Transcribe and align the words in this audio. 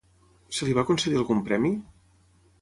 Se 0.59 0.67
li 0.69 0.73
va 0.77 0.85
concedir 0.87 1.19
algun 1.19 1.45
premi? 1.51 1.71